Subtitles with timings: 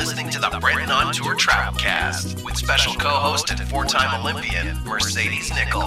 [0.00, 5.84] Listening to the Brenton on Tour Travelcast with special co-host and four-time Olympian Mercedes Nicoll.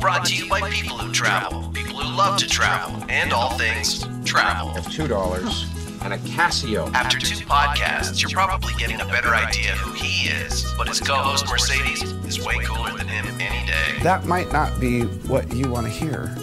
[0.00, 4.06] Brought to you by people who travel, people who love to travel, and all things
[4.24, 4.72] travel.
[4.84, 5.66] two dollars
[6.02, 6.90] and a Casio.
[6.94, 11.46] After two podcasts, you're probably getting a better idea who he is, but his co-host
[11.50, 14.02] Mercedes is way cooler than him any day.
[14.02, 16.34] That might not be what you want to hear.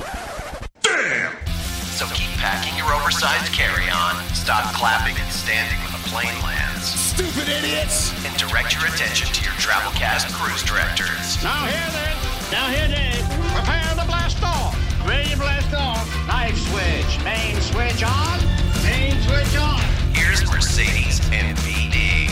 [2.88, 7.50] So keep packing your oversized carry-on, stop clapping and standing when the plane lands, Stupid
[7.50, 8.14] idiots!
[8.26, 11.44] and direct your attention to your Travelcast cruise directors.
[11.44, 12.16] Now here then,
[12.52, 13.26] now here Dave.
[13.54, 14.76] Prepare to blast off.
[15.08, 16.28] Ready to blast off.
[16.28, 17.20] Knife switch.
[17.24, 18.40] Main switch on.
[18.84, 19.82] Main switch on.
[20.14, 22.30] Here's Mercedes and VD.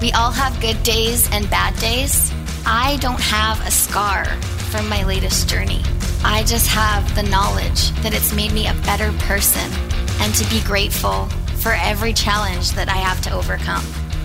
[0.00, 2.32] We all have good days and bad days.
[2.66, 4.24] I don't have a scar
[4.70, 5.82] from my latest journey.
[6.26, 9.70] I just have the knowledge that it's made me a better person
[10.20, 11.26] and to be grateful
[11.58, 13.84] for every challenge that I have to overcome.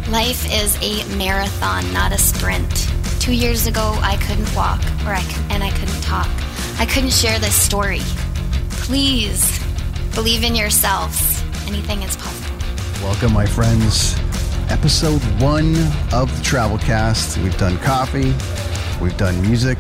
[0.09, 2.89] Life is a marathon, not a sprint.
[3.19, 6.29] Two years ago, I couldn't walk or I and I couldn't talk.
[6.79, 7.99] I couldn't share this story.
[8.69, 9.59] Please
[10.15, 11.43] believe in yourselves.
[11.67, 12.57] Anything is possible.
[13.03, 14.15] Welcome, my friends.
[14.69, 15.75] Episode one
[16.13, 17.43] of the Travelcast.
[17.43, 18.33] We've done coffee,
[19.03, 19.79] we've done music.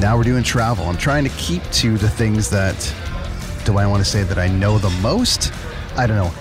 [0.00, 0.86] Now we're doing travel.
[0.86, 2.94] I'm trying to keep to the things that,
[3.64, 5.52] do I want to say that I know the most?
[5.96, 6.32] I don't know.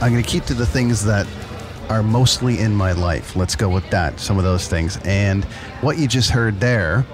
[0.00, 1.26] I'm going to keep to the things that
[1.90, 3.36] are mostly in my life.
[3.36, 4.18] Let's go with that.
[4.18, 4.98] Some of those things.
[5.04, 5.44] And
[5.82, 7.04] what you just heard there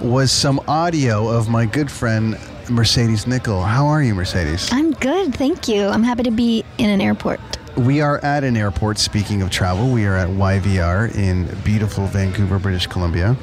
[0.00, 3.66] was some audio of my good friend Mercedes Nicoll.
[3.66, 4.68] How are you, Mercedes?
[4.70, 5.86] I'm good, thank you.
[5.86, 7.40] I'm happy to be in an airport.
[7.76, 8.98] We are at an airport.
[8.98, 13.34] Speaking of travel, we are at YVR in beautiful Vancouver, British Columbia.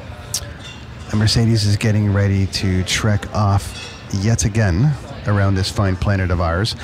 [1.16, 4.92] Mercedes is getting ready to trek off yet again
[5.28, 6.76] around this fine planet of ours.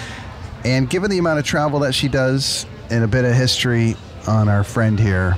[0.63, 3.95] And given the amount of travel that she does and a bit of history
[4.27, 5.35] on our friend here,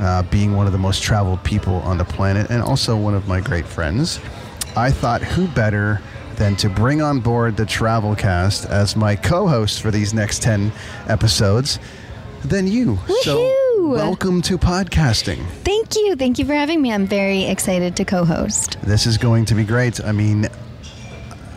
[0.00, 3.26] uh, being one of the most traveled people on the planet and also one of
[3.26, 4.20] my great friends,
[4.76, 6.02] I thought who better
[6.36, 10.70] than to bring on board the travel cast as my co-host for these next 10
[11.08, 11.78] episodes
[12.44, 12.98] than you.
[13.22, 13.50] So
[13.86, 15.46] Welcome to podcasting.
[15.62, 16.16] Thank you.
[16.16, 16.92] Thank you for having me.
[16.92, 18.76] I'm very excited to co host.
[18.82, 20.04] This is going to be great.
[20.04, 20.48] I mean,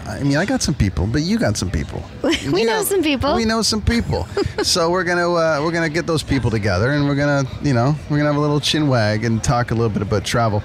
[0.06, 2.04] I mean, I got some people, but you got some people.
[2.24, 3.36] We You know some people.
[3.36, 4.28] We know some people.
[4.64, 7.96] so we're gonna uh, we're gonna get those people together, and we're gonna you know
[8.12, 10.62] we're gonna have a little chin wag and talk a little bit about travel.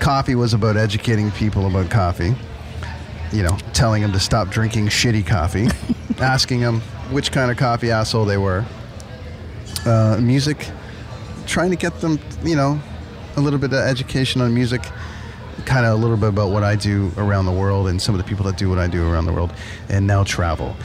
[0.00, 2.34] Coffee was about educating people about coffee.
[3.32, 5.68] You know, telling them to stop drinking shitty coffee,
[6.22, 6.80] asking them
[7.10, 8.64] which kind of coffee asshole they were.
[9.84, 10.70] Uh, music,
[11.46, 12.80] trying to get them, you know,
[13.36, 14.82] a little bit of education on music
[15.64, 18.22] kind of a little bit about what I do around the world and some of
[18.22, 19.52] the people that do what I do around the world,
[19.88, 20.76] and now travel.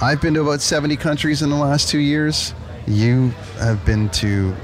[0.00, 2.54] I've been to about 70 countries in the last two years.
[2.86, 4.54] You have been to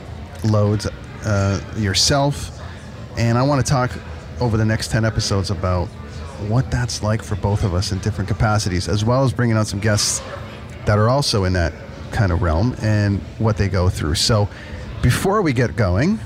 [0.45, 0.87] loads
[1.25, 2.61] uh, yourself,
[3.19, 3.91] and I want to talk
[4.41, 5.87] over the next 10 episodes about
[6.49, 9.65] what that's like for both of us in different capacities, as well as bringing on
[9.65, 10.23] some guests
[10.87, 11.73] that are also in that
[12.13, 14.15] kind of realm and what they go through.
[14.15, 14.49] So,
[15.05, 16.19] before we get going,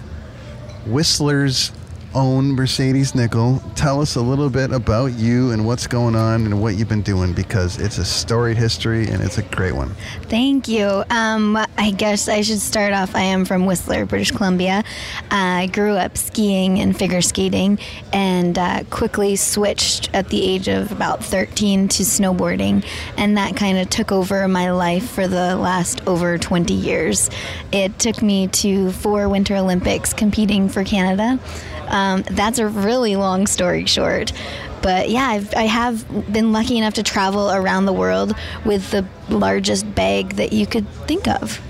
[0.87, 1.73] Whistler's
[2.19, 6.61] own Mercedes Nicoll, tell us a little bit about you and what's going on and
[6.61, 9.95] what you've been doing because it's a storied history and it's a great one.
[10.23, 11.05] Thank you.
[11.11, 13.15] Um, I guess I should start off.
[13.15, 14.83] I am from Whistler, British Columbia.
[15.31, 17.79] I grew up skiing and figure skating
[18.13, 22.85] and uh, quickly switched at the age of about 13 to snowboarding.
[23.17, 27.31] And that kind of took over my life for the last over 20 years.
[27.71, 31.39] It took me to four Winter Olympics competing for Canada.
[31.89, 34.33] Um, that's a really long story short.
[34.83, 39.05] But yeah, I've, I have been lucky enough to travel around the world with the
[39.29, 41.61] largest bag that you could think of.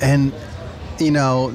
[0.00, 0.32] And,
[0.98, 1.52] you know,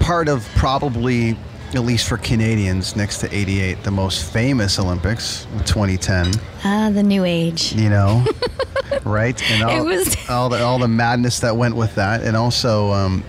[0.00, 1.36] part of probably,
[1.74, 6.32] at least for Canadians, next to 88, the most famous Olympics, 2010,
[6.64, 7.72] Ah, the new age.
[7.74, 8.24] you know,
[9.04, 9.40] right?
[9.52, 12.22] And all, It was- all, the, all the madness that went with that.
[12.22, 13.24] And also, um,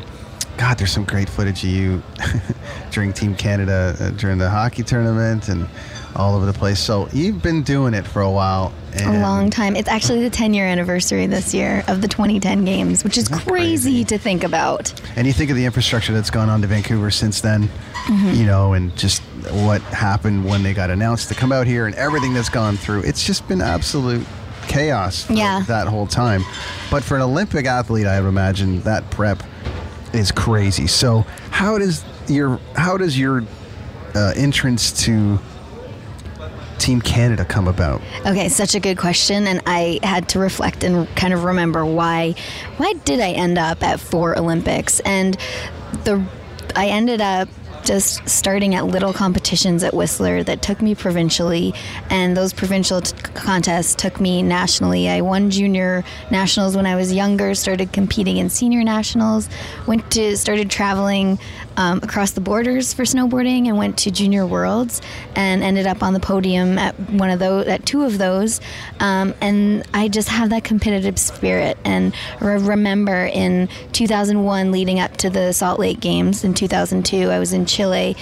[0.62, 2.04] God, there's some great footage of you
[2.92, 5.68] during Team Canada uh, during the hockey tournament and
[6.16, 6.80] all over the place.
[6.80, 8.72] So you've been doing it for a while.
[8.94, 9.76] And a long time.
[9.76, 13.44] It's actually the 10 year anniversary this year of the 2010 games, which is crazy,
[13.50, 14.04] crazy?
[14.06, 14.94] to think about.
[15.16, 17.68] And you think of the infrastructure that's gone on to Vancouver since then,
[18.06, 18.34] Mm-hmm.
[18.40, 19.22] you know, and just
[19.66, 23.02] what happened when they got announced to come out here and everything that's gone through.
[23.02, 24.26] It's just been absolute
[24.68, 25.64] chaos for Yeah.
[25.68, 26.44] that whole time.
[26.92, 29.42] But for an Olympic athlete, I would imagine that prep
[30.14, 30.88] is crazy.
[30.88, 33.44] So how does your how does your
[34.16, 35.40] uh, entrance to
[36.80, 38.02] Team Canada come about?
[38.26, 42.34] Okay, such a good question, and I had to reflect and kind of remember why.
[42.78, 45.00] Why did I end up at four Olympics?
[45.02, 45.38] And
[46.04, 46.26] the
[46.76, 47.50] I ended up
[47.84, 51.74] just starting at little competitions at Whistler that took me provincially,
[52.10, 55.10] and those provincial t- contests took me nationally.
[55.10, 59.50] I won junior nationals when I was younger, started competing in senior nationals,
[59.88, 61.40] went to started traveling
[61.78, 65.02] um, across the borders for snowboarding, and went to junior worlds,
[65.36, 68.62] and ended up on the podium at one of those, at two of those,
[69.00, 71.78] um, and I just have that competitive spirit.
[71.84, 77.40] And re- remember in 2001, leading up to the Salt Lake Games in 2002, I
[77.40, 78.16] was in Chile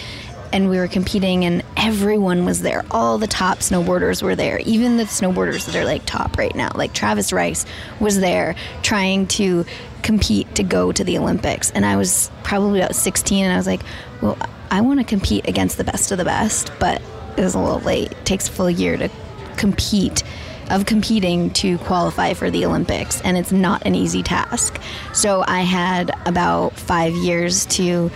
[0.52, 4.98] and we were competing and everyone was there all the top snowboarders were there even
[4.98, 7.66] the snowboarders that are like top right now like travis rice
[8.00, 9.66] was there trying to
[10.04, 13.68] compete to go to the olympics and i was probably about 16 and i was
[13.68, 13.82] like
[14.22, 14.38] well
[14.72, 17.02] i want to compete against the best of the best but
[17.38, 19.10] it was a little late it takes a full year to
[19.58, 20.24] compete
[20.70, 24.80] of competing to qualify for the Olympics, and it's not an easy task.
[25.14, 28.12] So I had about five years to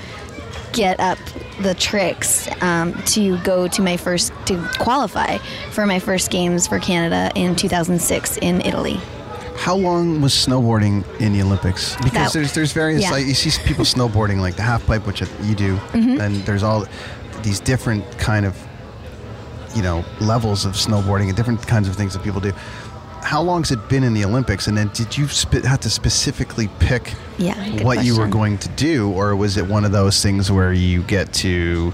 [0.72, 1.18] get up
[1.62, 5.38] the tricks um, to go to my first to qualify
[5.72, 9.00] for my first games for Canada in 2006 in Italy.
[9.56, 11.96] How long was snowboarding in the Olympics?
[11.98, 13.12] Because That- there's there's various yeah.
[13.12, 16.20] like you see people snowboarding like the half pipe, which you do, Mm-hmm.
[16.22, 16.86] and there's all
[17.44, 18.56] these different kind of
[19.76, 22.52] you know levels of snowboarding and different kinds of things that people do.
[23.22, 24.68] How long's it been in the Olympics?
[24.68, 28.58] And then did you sp- have to specifically pick Yeah, good what you were going
[28.58, 31.94] to do, or was it one of those things where you get to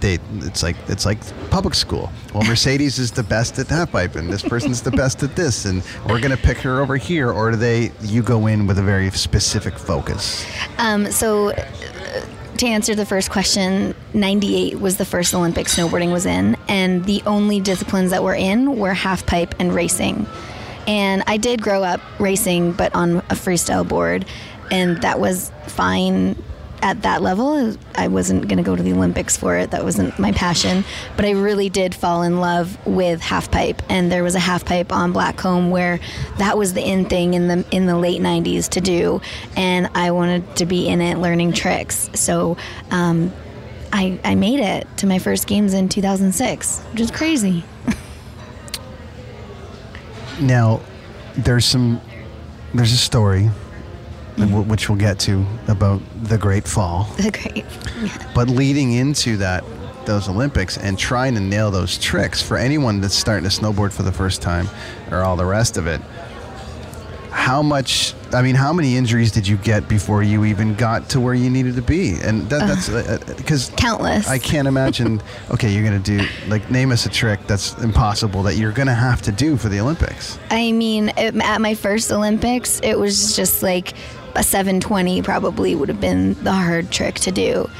[0.00, 1.18] they it's like it's like
[1.50, 2.10] public school.
[2.34, 5.64] Well, Mercedes is the best at half pipe, and this person's the best at this,
[5.64, 7.30] and we're gonna pick her over here.
[7.30, 10.46] Or do they you go in with a very specific focus?
[10.78, 12.26] Um, so, uh,
[12.58, 17.22] to answer the first question, 98 was the first Olympic snowboarding was in, and the
[17.26, 20.26] only disciplines that were in were half pipe and racing.
[20.86, 24.24] And I did grow up racing, but on a freestyle board,
[24.70, 26.42] and that was fine
[26.86, 27.76] at that level.
[27.96, 29.72] I wasn't going to go to the Olympics for it.
[29.72, 30.84] That wasn't my passion.
[31.16, 34.64] But I really did fall in love with half pipe, and there was a half
[34.64, 35.98] pipe on Blackcomb where
[36.38, 39.20] that was the in thing in the in the late '90s to do,
[39.56, 42.08] and I wanted to be in it, learning tricks.
[42.14, 42.56] So.
[42.90, 43.32] Um,
[43.92, 47.64] I, I made it to my first games in 2006, which is crazy.
[50.40, 50.82] Now,
[51.34, 52.00] there's some
[52.74, 53.48] there's a story.
[54.36, 57.04] Wh- Which we'll get to about the Great Fall.
[57.16, 57.64] The Great.
[58.34, 59.64] But leading into that,
[60.04, 64.02] those Olympics and trying to nail those tricks for anyone that's starting to snowboard for
[64.04, 64.68] the first time
[65.10, 66.00] or all the rest of it,
[67.46, 71.20] how much, I mean, how many injuries did you get before you even got to
[71.20, 72.16] where you needed to be?
[72.20, 74.26] And that, that's uh, uh, because Countless.
[74.26, 75.22] I can't imagine,
[75.52, 78.88] okay, you're going to do, like, name us a trick that's impossible that you're going
[78.88, 80.40] to have to do for the Olympics.
[80.50, 83.92] I mean, it, at my first Olympics, it was just like
[84.34, 87.70] a 720 probably would have been the hard trick to do.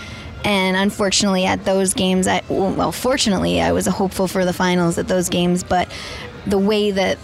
[0.45, 5.09] And unfortunately, at those games, I well, fortunately, I was hopeful for the finals at
[5.09, 5.91] those games, but
[6.47, 7.19] the way that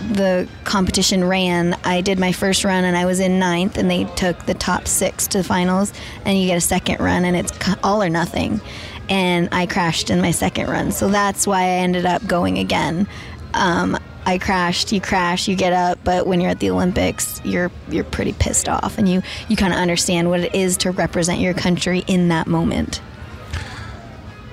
[0.00, 4.04] the competition ran, I did my first run and I was in ninth, and they
[4.16, 5.92] took the top six to the finals,
[6.24, 7.52] and you get a second run, and it's
[7.82, 8.60] all or nothing.
[9.08, 13.08] And I crashed in my second run, so that's why I ended up going again.
[13.54, 17.70] Um, I crashed, you crash, you get up, but when you're at the Olympics, you're
[17.88, 21.40] you're pretty pissed off, and you you kind of understand what it is to represent
[21.40, 23.00] your country in that moment.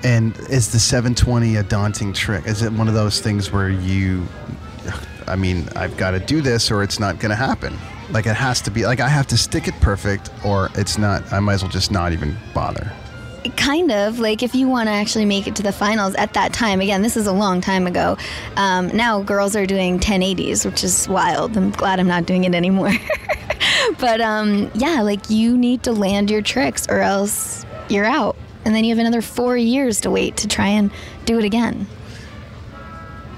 [0.02, 2.46] And is the 720 a daunting trick?
[2.46, 4.26] Is it one of those things where you,
[5.28, 7.76] I mean, I've got to do this or it's not going to happen?
[8.10, 11.32] Like it has to be, like I have to stick it perfect or it's not,
[11.32, 12.90] I might as well just not even bother.
[13.56, 16.52] kind of like if you want to actually make it to the finals at that
[16.52, 18.16] time again this is a long time ago
[18.56, 22.56] um, now girls are doing 1080s which is wild i'm glad i'm not doing it
[22.56, 22.90] anymore
[24.00, 28.74] but um, yeah like you need to land your tricks or else you're out and
[28.74, 30.90] then you have another four years to wait to try and
[31.24, 31.86] do it again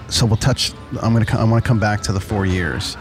[0.09, 0.73] So we'll touch,
[1.03, 2.95] I'm going to, I want to come back to the four years.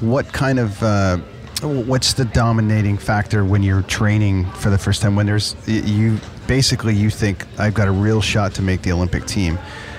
[0.00, 1.16] What kind of uh,
[1.62, 5.16] what's the dominating factor when you're training for the first time?
[5.16, 9.24] When there's you basically you think I've got a real shot to make the Olympic
[9.24, 9.58] team.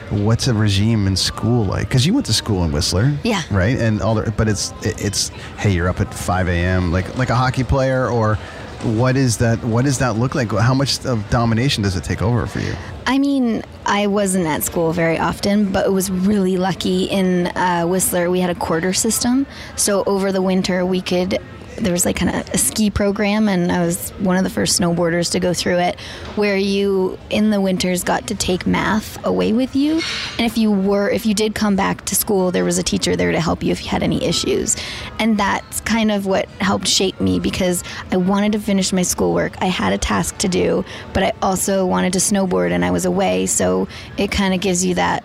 [0.10, 1.88] What's a regime in school like?
[1.90, 3.12] Because you went to school in Whistler.
[3.24, 3.42] Yeah.
[3.52, 3.78] right?
[3.78, 7.36] And all the, but it's it's hey you're up at 5 a.m like like a
[7.36, 8.36] hockey player or
[8.84, 10.52] what is that what does that look like?
[10.52, 12.74] How much of domination does it take over for you?
[13.08, 17.86] I mean, I wasn't at school very often, but it was really lucky in uh,
[17.86, 18.30] Whistler.
[18.30, 21.40] We had a quarter system, so over the winter we could.
[21.78, 24.80] There was like kind of a ski program, and I was one of the first
[24.80, 26.00] snowboarders to go through it,
[26.36, 30.02] where you in the winters got to take math away with you,
[30.38, 33.16] and if you were if you did come back to school, there was a teacher
[33.16, 34.76] there to help you if you had any issues,
[35.20, 39.62] and that's kind of what helped shape me because I wanted to finish my schoolwork.
[39.62, 43.06] I had a task to do, but I also wanted to snowboard, and I was
[43.06, 45.24] away, so it kind of gives you that.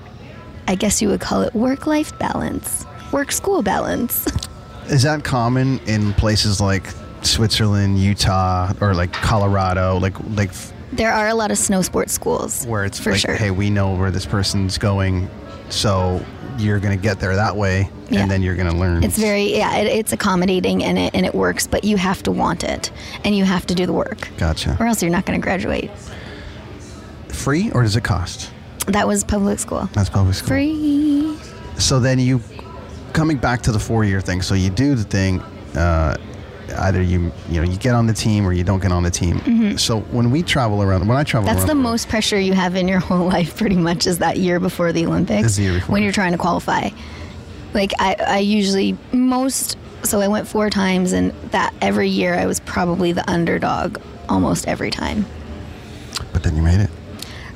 [0.69, 4.27] I guess you would call it work life balance, work school balance.
[4.89, 6.87] Is that common in places like
[7.23, 9.99] Switzerland, Utah, or like Colorado?
[9.99, 10.51] Like like
[10.93, 13.35] There are a lot of snow sports schools where it's for like, sure.
[13.35, 15.29] hey, we know where this person's going,
[15.71, 16.25] so
[16.59, 18.21] you're gonna get there that way, Yeah.
[18.21, 19.03] and then you're gonna learn.
[19.05, 22.31] It's very yeah, it, it's accommodating and it and it works, but you have to
[22.33, 22.91] want it
[23.25, 24.77] and you have to do the work, gotcha.
[24.81, 25.91] or else you're not going to graduate.
[27.29, 28.51] Free or does it cost?
[28.87, 29.89] That was public school.
[29.95, 30.49] That's public school.
[30.49, 31.39] Free.
[31.79, 32.41] So then you
[33.13, 34.43] coming back to the four year thing.
[34.43, 35.41] So you do the thing.
[35.77, 36.17] Uh,
[36.79, 39.11] either you you know you get on the team or you don't get on the
[39.11, 39.77] team.
[39.79, 41.57] So when we travel around, when I travel, Mm-hmm.
[41.59, 44.59] That's the most pressure you have in your whole life, pretty much, is that year
[44.61, 45.57] before the Olympics.
[45.57, 45.93] The year before.
[45.95, 46.91] When you're trying to qualify.
[47.75, 52.45] Like, I, I usually, most, so I went four times, and that every year I
[52.45, 53.97] was probably the underdog
[54.29, 55.25] almost every time.
[56.35, 56.91] but then you made it.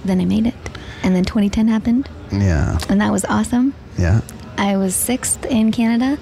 [0.07, 0.55] Then I made it.
[1.03, 3.75] And then 2010 happened, Yeah, and that was awesome.
[3.99, 4.21] yeah.
[4.59, 6.19] I was sixth in Canada,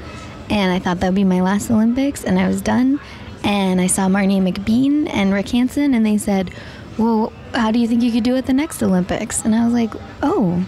[0.51, 3.01] and I thought that would be my last Olympics, and I was done.
[3.43, 6.51] And I saw Marnie McBean and Rick Hansen, and they said,
[6.97, 9.75] "Well, how do you think you could do at the next Olympics?" And I was
[9.75, 10.65] like, "Oh,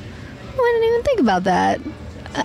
[0.58, 1.80] I didn't even think about that.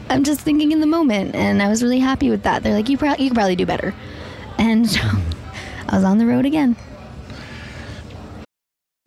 [0.10, 2.64] I'm just thinking in the moment," and I was really happy with that.
[2.64, 3.94] They're like, "You, pro- you could probably do better,"
[4.58, 5.02] and so
[5.90, 6.76] I was on the road again.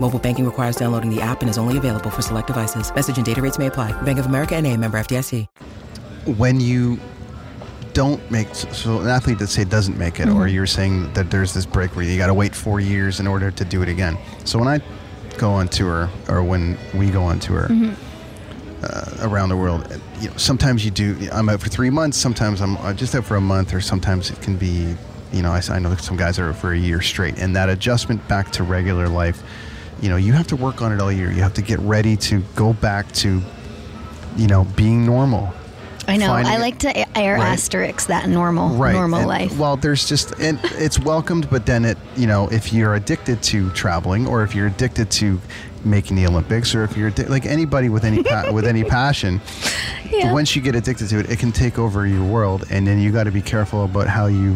[0.00, 2.94] Mobile banking requires downloading the app and is only available for select devices.
[2.94, 3.92] Message and data rates may apply.
[4.02, 5.46] Bank of America and a member FDIC.
[6.36, 6.98] When you
[7.92, 11.54] don't make so an athlete that say doesn't make it, or you're saying that there's
[11.54, 14.18] this break where you got to wait four years in order to do it again.
[14.44, 14.80] So when I
[15.38, 17.68] go on tour, or when we go on tour.
[18.82, 19.88] Uh, around the world,
[20.20, 21.16] you know, sometimes you do.
[21.32, 22.18] I'm out for three months.
[22.18, 24.94] Sometimes I'm uh, just out for a month, or sometimes it can be,
[25.32, 28.26] you know, I know some guys are out for a year straight, and that adjustment
[28.28, 29.42] back to regular life,
[30.00, 31.30] you know, you have to work on it all year.
[31.30, 33.40] You have to get ready to go back to,
[34.36, 35.52] you know, being normal.
[36.06, 36.34] I know.
[36.34, 37.46] I like to air Right.
[37.52, 39.56] asterisk that normal, normal and- life.
[39.58, 43.70] Well, there's just and it's welcomed, but then it you know if you're addicted to
[43.70, 45.40] traveling or if you're addicted to
[45.82, 49.40] making the Olympics or if you're addi- like anybody with any pa- with any passion,
[50.10, 50.30] Yeah.
[50.30, 53.10] once you get addicted to it, it can take over your world, and then you
[53.10, 54.52] got to be careful about how you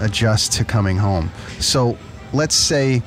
[0.00, 1.30] readjust to coming home.
[1.60, 1.96] So
[2.32, 3.02] let's say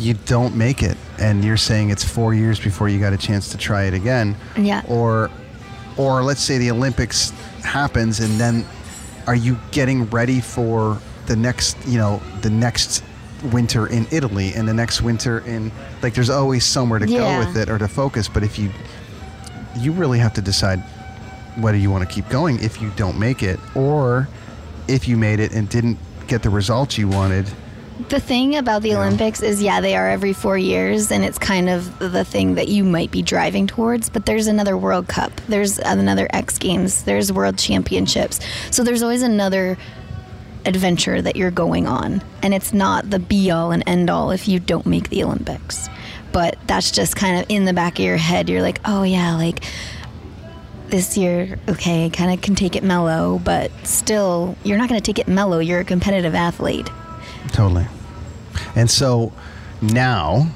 [0.00, 3.50] you don't make it, and you're saying it's four years before you got a chance
[3.50, 4.82] to try it again Yeah.
[4.88, 5.30] or
[5.96, 7.30] or let's say the Olympics
[7.62, 8.64] happens and then
[9.26, 13.02] are you getting ready for the next you know the next
[13.52, 15.70] winter in Italy and the next winter in
[16.02, 17.18] like there's always somewhere to Yeah.
[17.42, 18.70] go with it or to focus but if you
[19.76, 20.80] you really have to decide
[21.56, 24.28] whether you want to keep going if you don't make it or
[24.88, 27.46] if you made it and didn't get the results you wanted
[28.08, 31.68] The thing about the Olympics is, yeah, they are every four years, and it's kind
[31.68, 34.08] of the thing that you might be driving towards.
[34.08, 38.40] But there's another World Cup, there's another X Games, there's World Championships.
[38.70, 39.76] So there's always another
[40.64, 42.22] adventure that you're going on.
[42.42, 45.88] And it's not the be all and end all if you don't make the Olympics.
[46.32, 48.48] But that's just kind of in the back of your head.
[48.48, 49.62] You're like, oh, yeah, like
[50.88, 55.04] this year, okay, kind of can take it mellow, but still, you're not going to
[55.04, 55.58] take it mellow.
[55.58, 56.88] You're a competitive athlete.
[57.48, 57.86] Totally.
[58.76, 59.32] And so
[59.80, 60.48] now,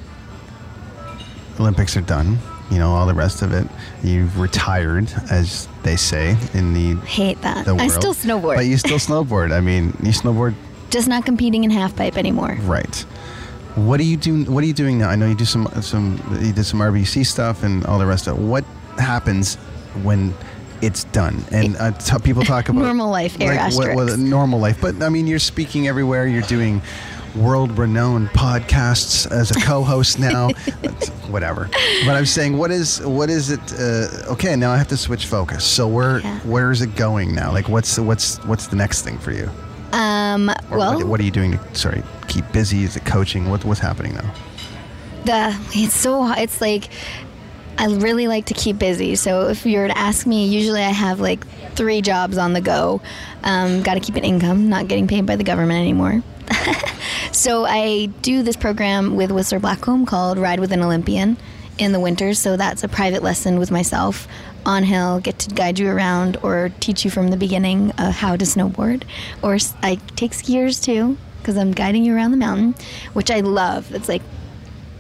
[1.58, 2.38] Olympics are done.
[2.70, 3.66] You know, all the rest of it.
[4.02, 7.66] You've retired, as they say in the Hate that.
[7.66, 8.56] the I still snowboard.
[8.56, 9.52] But you still snowboard.
[9.52, 10.54] I mean, you snowboard
[10.90, 12.56] Just not competing in half pipe anymore.
[12.62, 13.04] right.
[13.76, 14.50] What are you doing?
[14.52, 15.08] What are you doing now?
[15.10, 18.28] I know you do some some you did some RBC stuff and all the rest
[18.28, 18.40] of it.
[18.40, 18.64] What
[18.98, 19.56] happens
[20.04, 20.32] when
[20.86, 21.44] it's done?
[21.50, 24.80] And uh, t- people talk about Normal life, air what, what, normal life.
[24.80, 26.26] But I mean, you're speaking everywhere.
[26.26, 26.82] You're doing
[27.34, 30.48] world-renowned podcasts as a co-host now.
[31.28, 31.68] Whatever.
[32.06, 33.60] But I'm saying, what is what is it?
[33.72, 35.64] Uh, okay, now I have to switch focus.
[35.64, 36.38] So where Yeah.
[36.40, 37.50] where is it going now?
[37.52, 39.50] Like, what's what's what's the next thing for you?
[39.92, 42.84] Um, Or well, what, what are you doing to sorry keep busy?
[42.84, 43.50] Is it coaching?
[43.50, 44.32] What what's happening now?
[45.24, 46.88] the it's so it's like
[47.78, 49.16] I really like to keep busy.
[49.16, 52.60] So if you were to ask me, usually I have like three jobs on the
[52.60, 53.00] go.
[53.42, 56.22] Um, Got to keep an income, not getting paid by the government anymore.
[57.32, 61.36] so I do this program with Whistler Blackcomb called Ride with an Olympian
[61.78, 62.38] in the winters.
[62.38, 64.28] So that's a private lesson with myself
[64.66, 68.36] on hill, get to guide you around or teach you from the beginning uh, how
[68.36, 69.02] to snowboard.
[69.42, 72.74] Or I take skiers too because I'm guiding you around the mountain,
[73.12, 73.92] which I love.
[73.94, 74.22] It's like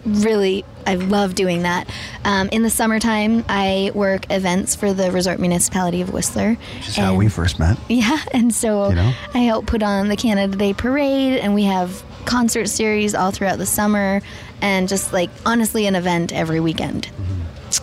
[0.04, 1.88] really I love doing that.
[2.24, 6.56] Um, in the summertime, I work events for the resort municipality of Whistler.
[6.76, 7.78] Which is how we first met.
[7.88, 9.12] Yeah, and so You know?
[9.34, 13.58] I help put on the Canada Day parade, and we have concert series all throughout
[13.58, 14.20] the summer,
[14.60, 17.08] and just like honestly, an event every weekend.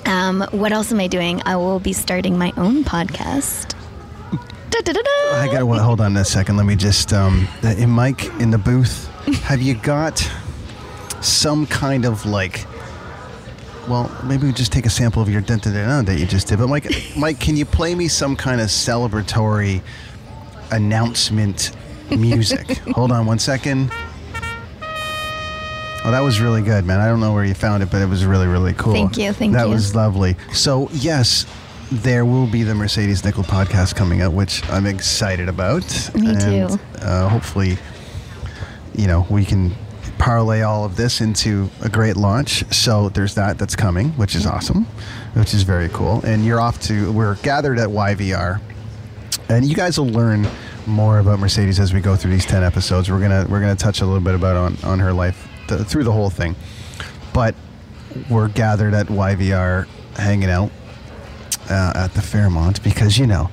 [0.05, 1.41] Um, what else am I doing?
[1.45, 3.75] I will be starting my own podcast.
[4.69, 5.35] Da-da-da-da.
[5.41, 6.55] I gotta well, hold on a second.
[6.57, 9.07] Let me just um, uh, in Mike in the booth.
[9.43, 10.19] Have you got
[11.21, 12.65] some kind of like?
[13.87, 16.59] Well, maybe we just take a sample of your dun that you just did.
[16.59, 19.81] But Mike, Mike, can you play me some kind of celebratory
[20.71, 21.71] announcement
[22.11, 22.77] music?
[22.93, 23.91] hold on one second.
[26.03, 26.99] Oh, that was really good, man.
[26.99, 28.93] I don't know where you found it, but it was really, really cool.
[28.93, 29.67] Thank you, thank that you.
[29.67, 30.35] That was lovely.
[30.51, 31.45] So, yes,
[31.91, 35.83] there will be the Mercedes Nicoll podcast coming out, which I'm excited about.
[36.15, 36.79] Me and, too.
[36.99, 37.77] Uh, hopefully,
[38.95, 39.75] you know, we can
[40.21, 42.63] parlay all of this into a great launch.
[42.71, 44.85] So there's that that's coming, which is awesome,
[45.33, 46.21] which is very cool.
[46.23, 48.61] And you're off to, we're gathered at YVR
[49.49, 50.47] and you guys will learn
[50.85, 53.09] more about Mercedes as we go through these 10 episodes.
[53.09, 55.47] We're going to we're going to touch a little bit about on, on her life
[55.67, 56.55] th- through the whole thing.
[57.33, 57.55] But
[58.29, 60.71] we're gathered at YVR hanging out
[61.69, 63.49] uh, at the Fairmont because you know,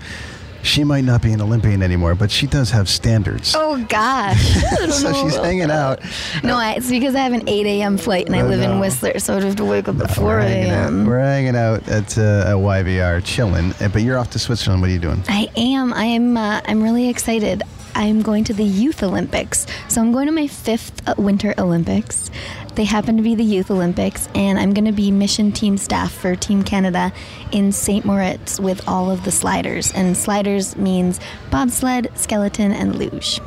[0.68, 3.54] she might not be an Olympian anymore, but she does have standards.
[3.56, 4.56] Oh gosh.
[4.88, 6.00] So she's hanging out.
[6.42, 7.96] No, I, it's because I have an 8 a.m.
[7.98, 8.72] flight and I Oh, live no.
[8.72, 11.04] in Whistler, so I'd have to wake up at 4 We're hanging out, a.m.
[11.06, 14.80] we're hanging out at, uh, at YVR chilling, uh, but you're off to Switzerland.
[14.82, 15.22] What are you doing?
[15.28, 15.92] I am.
[15.92, 16.36] I am.
[16.36, 17.62] Uh, I'm really excited.
[17.94, 19.66] I'm going to the Youth Olympics.
[19.88, 22.30] So I'm going to my fifth Winter Olympics.
[22.74, 26.12] They happen to be the Youth Olympics, and I'm going to be mission team staff
[26.12, 27.12] for Team Canada
[27.50, 28.04] in St.
[28.04, 29.92] Moritz with all of the sliders.
[29.92, 31.18] And sliders means
[31.50, 33.40] bobsled, skeleton, and luge.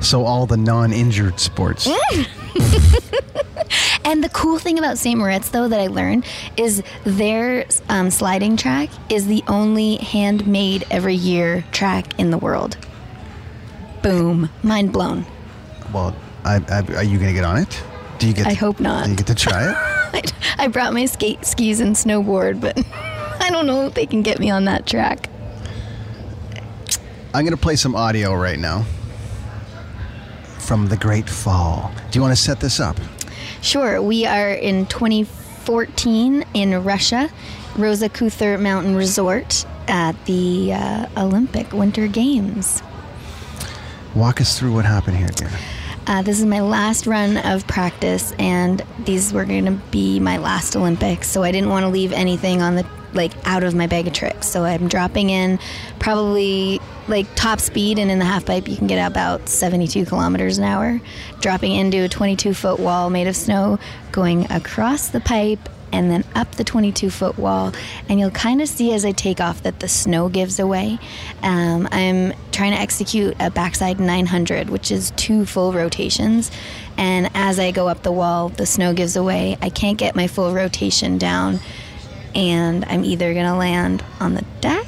[0.00, 1.88] So all the non-injured sports.
[4.06, 5.18] And the cool thing about St.
[5.18, 6.24] Moritz, though, that I learned
[6.56, 12.76] is their um, sliding track is the only handmade every year track in the world.
[14.02, 14.48] Boom.
[14.62, 15.26] Mind blown.
[15.92, 16.14] Well,
[16.44, 17.82] I, I, are you going to get on it?
[18.20, 18.46] Do you get?
[18.46, 19.06] I hope not.
[19.06, 19.76] Do you get to try it?
[19.76, 22.78] I, I brought my skate skis and snowboard, but
[23.40, 25.28] I don't know if they can get me on that track.
[27.34, 28.84] I'm going to play some audio right now
[30.60, 31.90] from the Great Fall.
[32.12, 32.96] Do you want to set this up?
[33.66, 37.28] Sure, we are in 2014 in Russia,
[37.76, 42.80] Rosa Khutor Mountain Resort at the uh, Olympic Winter Games.
[44.14, 45.50] Walk us through what happened here, dear.
[46.06, 50.36] Uh, this is my last run of practice, and these were going to be my
[50.36, 51.26] last Olympics.
[51.26, 54.12] So I didn't want to leave anything on the like out of my bag of
[54.12, 54.46] tricks.
[54.46, 55.58] So I'm dropping in
[55.98, 60.58] probably like top speed, and in the half pipe you can get about 72 kilometers
[60.58, 61.00] an hour.
[61.40, 63.78] Dropping into a 22 foot wall made of snow,
[64.12, 67.72] going across the pipe and then up the 22 foot wall.
[68.08, 70.98] And you'll kind of see as I take off that the snow gives away.
[71.42, 76.50] Um, I'm trying to execute a backside 900, which is two full rotations.
[76.96, 79.56] And as I go up the wall, the snow gives away.
[79.62, 81.60] I can't get my full rotation down.
[82.34, 84.85] And I'm either going to land on the deck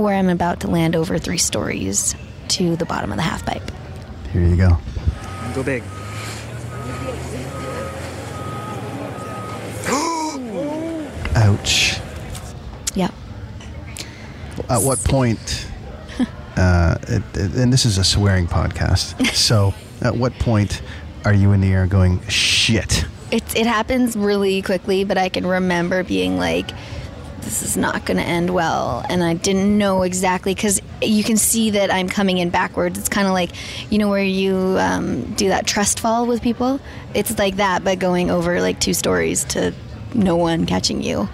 [0.00, 2.14] or I'm about to land over three stories
[2.48, 3.70] to the bottom of the half pipe.
[4.32, 4.78] Here you go.
[5.54, 5.82] Go big.
[11.36, 11.98] Ouch.
[12.94, 13.12] Yep.
[14.68, 15.68] At what point?
[16.56, 19.26] uh, it, it- and this is a swearing podcast.
[19.34, 20.80] so, at what point
[21.26, 23.04] are you in the air going shit?
[23.30, 26.70] It, it happens really quickly, but I can remember being like,
[27.42, 29.04] this is not going to end well.
[29.08, 32.98] And I didn't know exactly because you can see that I'm coming in backwards.
[32.98, 33.50] It's kind of like,
[33.90, 36.80] you know, where you um, do that trust fall with people?
[37.14, 39.74] It's like that, but going over like two stories to
[40.14, 41.28] no one catching you.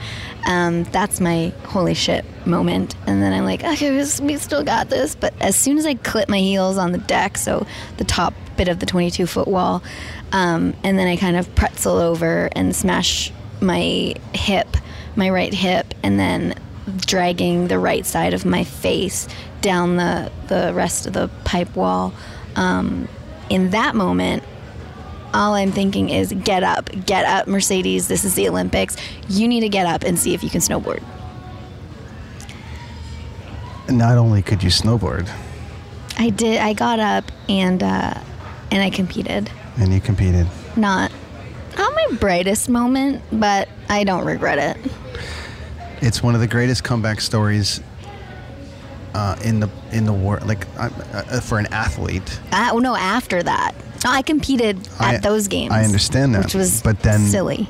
[0.47, 2.95] Um, that's my holy shit moment.
[3.07, 5.15] And then I'm like, okay, we- still got this.
[5.15, 7.67] But as soon as I clip my heels on the deck, so
[7.97, 9.83] the top bit of the 22 foot wall,
[10.33, 14.77] um, and then I kind of pretzel over and smash my hip,
[15.17, 16.55] my right hip, and then
[16.99, 19.27] dragging the right side of my face
[19.61, 22.13] down the, the rest of the pipe wall.
[22.55, 23.09] Um,
[23.51, 24.43] in that moment,
[25.35, 28.09] all I'm thinking is get up, get up, Mercedes.
[28.09, 28.97] This is the Olympics.
[29.29, 31.03] You need to get up and see if you can snowboard.
[33.89, 35.29] Not only could you snowboard,
[36.19, 36.61] I did.
[36.61, 38.15] I got up and uh,
[38.71, 39.51] and I competed.
[39.77, 40.47] and you competed.
[40.77, 41.13] Not
[41.77, 44.93] not my brightest moment, but I don't regret it.
[46.03, 47.81] It's one of the greatest comeback stories
[49.15, 50.47] uh, in the in the world.
[50.47, 55.49] Like uh, for an athlete, oh no, after that, no, I competed at I- those
[55.49, 55.73] games.
[55.73, 57.67] I understand that, which was but then silly.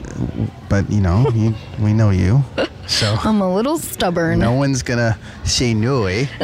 [0.69, 2.43] But you know, you, we know you,
[2.89, 4.41] so I'm a little stubborn.
[4.41, 6.07] no one's gonna say no.
[6.07, 6.27] Eh?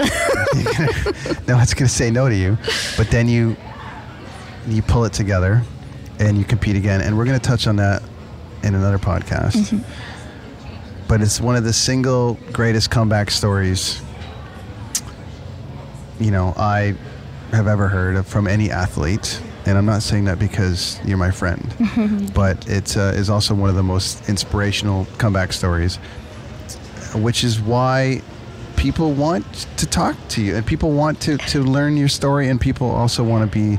[1.48, 2.56] no one's gonna say no to you.
[2.96, 3.56] But then you
[4.68, 5.62] you pull it together
[6.20, 8.02] and you compete again, and we're gonna touch on that
[8.62, 9.56] in another podcast.
[9.56, 10.11] Mm-hmm.
[11.12, 14.00] But it's one of the single greatest comeback stories
[16.18, 16.94] you know I
[17.50, 19.38] have ever heard of from any athlete.
[19.66, 23.68] And I'm not saying that because you're my friend, but it uh, is also one
[23.68, 25.96] of the most inspirational comeback stories,
[27.14, 28.22] which is why
[28.76, 29.44] people want
[29.76, 33.22] to talk to you and people want to, to learn your story and people also
[33.22, 33.78] want to be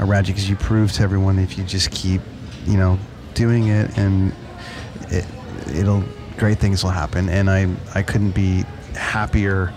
[0.00, 2.20] around you because you prove to everyone if you just keep,
[2.66, 2.98] you know,
[3.34, 4.34] doing it and
[5.10, 5.24] it,
[5.72, 6.02] it'll
[6.38, 8.64] great things will happen and I I couldn't be
[8.96, 9.72] happier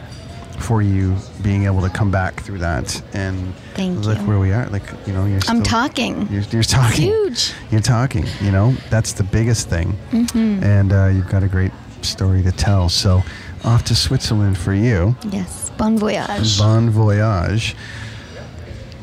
[0.60, 4.26] for you being able to come back through that and Thank look you.
[4.28, 6.28] where we are like you know you're I'm talking.
[6.32, 7.54] you're, you're talking Huge.
[7.72, 10.64] you're talking you know that's the biggest thing Mhm.
[10.64, 13.22] and uh, you've got a great story to tell so
[13.64, 16.58] off to Switzerland for you Yes, bon voyage.
[16.58, 17.76] Bon voyage.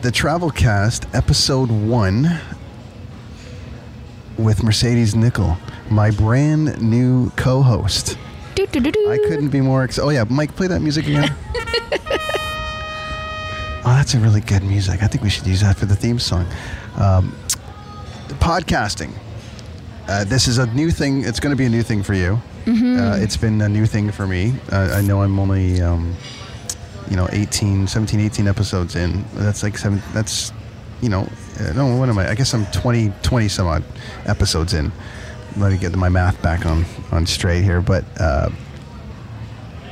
[0.02, 2.38] The Travel Cast, episode one,
[4.38, 5.56] with Mercedes Nicoll,
[5.90, 8.18] my brand new co-host.
[9.10, 10.06] I couldn't be more excited.
[10.06, 11.34] Oh yeah, Mike, play that music again.
[13.84, 15.02] oh, that's a really good music.
[15.02, 16.46] I think we should use that for the theme song.
[16.96, 17.34] Um,
[18.40, 19.12] podcasting.
[20.08, 21.24] Uh, this is a new thing.
[21.24, 22.40] It's going to be a new thing for you.
[22.66, 22.98] Mhm.
[22.98, 24.54] Uh, it's been a new thing for me.
[24.70, 26.14] Uh, I know I'm only, um,
[27.10, 29.24] you know, 18, 17, 18 episodes in.
[29.34, 30.02] That's like seven.
[30.12, 30.52] That's,
[31.04, 31.28] you know,
[31.60, 32.30] uh, no, what am I?
[32.30, 33.84] I guess I'm 20, 20 some odd
[34.24, 34.90] episodes in.
[35.58, 37.82] Let me get my math back on, on straight here.
[37.82, 38.48] But uh,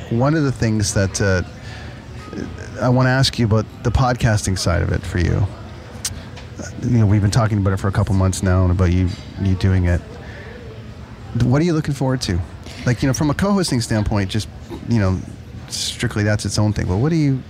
[0.08, 1.42] one of the things that uh,
[2.80, 5.46] I want to ask you about the podcasting side of it for you.
[6.58, 8.90] Uh, You know, we've been talking about it for a couple months now, and about
[8.90, 9.08] you
[9.42, 10.00] you doing it.
[11.42, 12.40] What are you looking forward to?
[12.86, 14.48] Like you know, from a co-hosting standpoint, just
[14.88, 15.18] you know,
[15.68, 16.86] strictly that's its own thing.
[16.86, 17.42] But what are you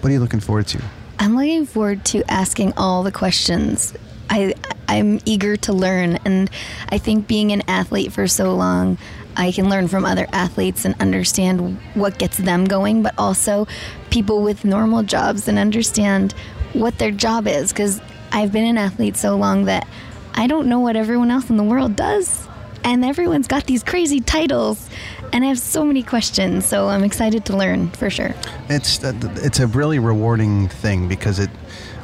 [0.00, 0.82] what are you looking forward to?
[1.22, 3.94] I'm looking forward to asking all the questions.
[4.28, 4.54] I
[4.88, 6.50] I'm eager to learn and
[6.88, 8.98] I think being an athlete for so long,
[9.36, 13.68] I can learn from other athletes and understand what gets them going, but also
[14.10, 16.32] people with normal jobs and understand
[16.72, 18.00] what their job is cuz
[18.32, 19.86] I've been an athlete so long that
[20.34, 22.48] I don't know what everyone else in the world does.
[22.84, 24.88] And everyone's got these crazy titles
[25.32, 28.34] and I have so many questions, so I'm excited to learn for sure.
[28.68, 31.48] It's uh, it's a really rewarding thing because it.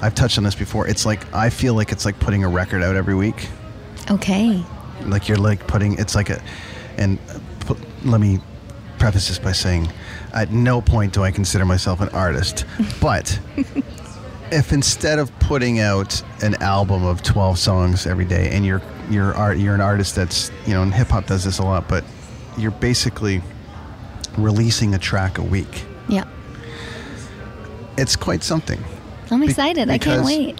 [0.01, 0.87] I've touched on this before.
[0.87, 3.49] It's like I feel like it's like putting a record out every week.
[4.11, 4.63] Okay.
[5.05, 6.41] like you're like putting it's like a
[6.97, 7.19] and
[7.61, 8.39] pu- let me
[8.99, 9.87] preface this by saying
[10.33, 12.65] at no point do i consider myself an artist
[13.01, 13.39] but
[14.51, 19.35] if instead of putting out an album of 12 songs every day and you're you're
[19.35, 22.05] art you're an artist that's you know and hip hop does this a lot but
[22.57, 23.43] you're basically
[24.37, 26.25] releasing a track a week Yeah.
[27.97, 28.83] it's quite something
[29.31, 29.91] I'm Be- excited.
[29.91, 30.59] I can't wait.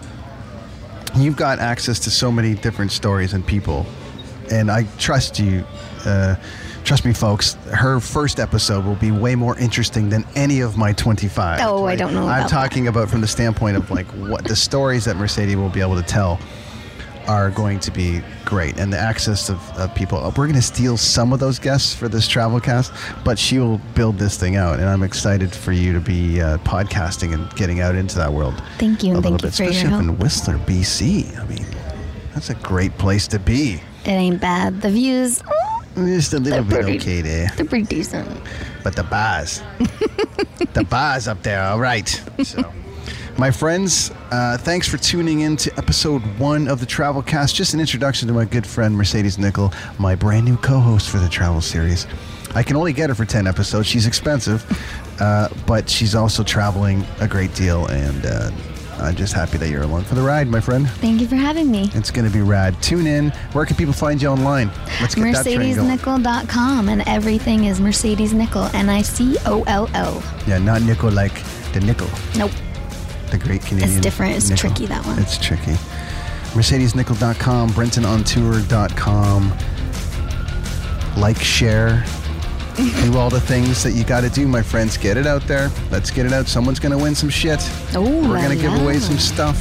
[1.15, 3.85] you've got access to so many different stories and people
[4.51, 5.63] and i trust you
[6.05, 6.35] uh,
[6.83, 10.93] trust me, folks, her first episode will be way more interesting than any of my
[10.93, 11.59] 25.
[11.63, 14.55] Oh, I don't know I'm about talking about from the standpoint of like what the
[14.55, 16.39] stories that Mercedes will be able to tell
[17.27, 20.97] are going to be great and the access of, of people we're going to steal
[20.97, 22.91] some of those guests for this travel cast
[23.23, 26.57] but she will build this thing out and i'm excited for you to be uh,
[26.59, 29.53] podcasting and getting out into that world Thank you, a and little thank you bit
[29.57, 30.13] for your especially up help.
[30.13, 31.65] in whistler bc i mean
[32.33, 34.81] that's a great place to be It ain't bad.
[34.81, 35.43] The views,
[36.07, 38.27] just a little bit pretty- okay there they're pretty decent.
[38.83, 39.61] but the bars,
[40.73, 42.07] the bars up there, all right.
[42.43, 42.71] So,
[43.37, 47.55] my friends, uh, thanks for tuning in to episode one of the Travel Cast.
[47.55, 51.29] Just an introduction to my good friend Mercedes Nicoll, my brand new co-host for the
[51.29, 52.05] travel series.
[52.55, 53.87] I can only get her for ten episodes.
[53.87, 54.65] She's expensive,
[55.21, 58.51] uh, but she's also traveling a great deal, and uh,
[58.99, 60.89] I'm just happy that you're along for the ride, my friend.
[60.89, 61.89] Thank you for having me.
[61.93, 62.81] It's going to be rad.
[62.81, 63.31] Tune in.
[63.53, 64.69] Where can people find you online?
[65.01, 65.23] Let's get.
[65.25, 68.73] MercedesNicoll.com and everything is Mercedes Nicoll.
[68.73, 70.21] N I C O L L.
[70.47, 71.33] Yeah, not nickel like
[71.73, 72.09] the nickel.
[72.37, 72.51] Nope.
[73.31, 73.91] the great Canadian.
[73.91, 74.35] It's different.
[74.35, 74.69] It's nickel.
[74.69, 75.19] tricky, that one.
[75.19, 75.73] It's tricky.
[76.53, 79.53] MercedesNicoll.com, BrentonOnTour.com.
[81.17, 82.03] Like, share,
[83.03, 84.97] do all the things that you got to do, my friends.
[84.97, 85.69] Get it out there.
[85.91, 86.47] Let's get it out.
[86.47, 87.59] Someone's going to win some shit.
[87.95, 89.57] Oh, We're going to give away some stuff.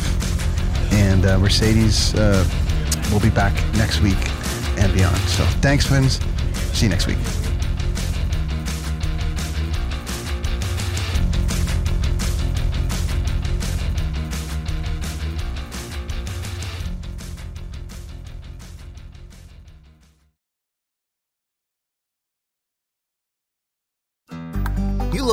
[0.93, 2.47] And uh, Mercedes uh,
[3.13, 4.19] will be back next week
[4.79, 5.17] and beyond.
[5.29, 6.21] So thanks, friends.
[6.73, 7.19] See you next week.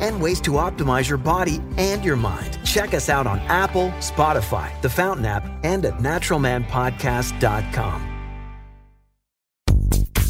[0.00, 2.58] and ways to optimize your body and your mind.
[2.64, 8.06] Check us out on Apple, Spotify, the Fountain app, and at naturalmanpodcast.com.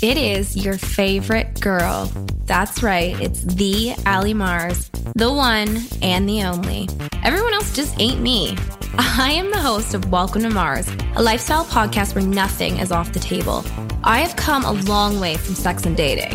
[0.02, 2.10] It is your favorite girl.
[2.46, 6.88] That's right, it's the Ali Mars, the one and the only.
[7.22, 8.56] Everyone else just ain't me.
[8.96, 13.12] I am the host of Welcome to Mars, a lifestyle podcast where nothing is off
[13.12, 13.62] the table.
[14.02, 16.34] I have come a long way from sex and dating